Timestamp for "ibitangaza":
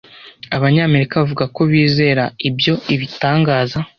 2.93-3.77